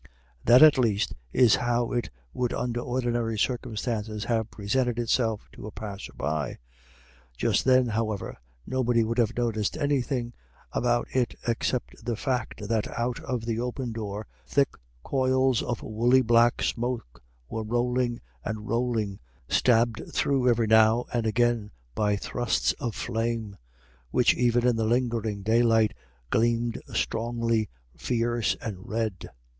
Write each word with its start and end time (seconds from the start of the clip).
That, 0.45 0.63
at 0.63 0.79
least, 0.79 1.13
is 1.31 1.57
how 1.57 1.91
it 1.91 2.09
would 2.33 2.53
under 2.53 2.79
ordinary 2.79 3.37
circumstances 3.37 4.23
have 4.23 4.49
presented 4.49 4.97
itself 4.97 5.47
to 5.51 5.67
a 5.67 5.71
passer 5.71 6.11
by. 6.13 6.57
Just 7.37 7.65
then, 7.65 7.85
however, 7.85 8.35
nobody 8.65 9.03
would 9.03 9.19
have 9.19 9.37
noticed 9.37 9.77
anything 9.77 10.33
about 10.71 11.07
it 11.13 11.35
except 11.47 12.03
the 12.03 12.15
fact 12.15 12.67
that 12.67 12.87
out 12.97 13.19
of 13.19 13.45
the 13.45 13.59
open 13.59 13.91
door 13.91 14.25
thick 14.43 14.69
coils 15.03 15.61
of 15.61 15.83
woolly 15.83 16.23
black 16.23 16.63
smoke 16.63 17.21
were 17.47 17.61
rolling 17.61 18.21
and 18.43 18.67
rolling, 18.67 19.19
stabbed 19.47 20.01
through 20.11 20.49
every 20.49 20.65
now 20.65 21.05
and 21.13 21.27
again 21.27 21.69
by 21.93 22.15
thrusts 22.15 22.71
of 22.79 22.95
flame, 22.95 23.55
which 24.09 24.33
even 24.33 24.65
in 24.65 24.77
the 24.77 24.83
lingering 24.83 25.43
daylight 25.43 25.93
gleamed 26.31 26.81
strongly 26.91 27.69
fierce 27.95 28.55
and 28.63 28.89
red. 28.89 29.29